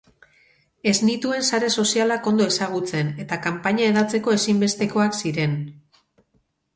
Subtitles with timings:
[0.91, 5.55] Ez nituen sare sozialak ondo ezagutzen eta kanpaina hedatzeko ezinbestekoak ziren.